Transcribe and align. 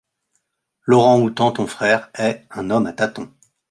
L’orang-outan 0.87 1.51
ton 1.51 1.67
frère, 1.67 2.09
est, 2.15 2.47
un 2.49 2.71
homme 2.71 2.87
à 2.87 2.93
tâtons. 2.93 3.31